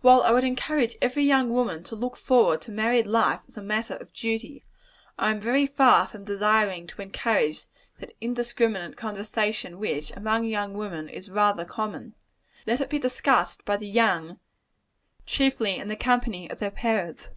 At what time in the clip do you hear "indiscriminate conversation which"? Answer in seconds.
8.18-10.10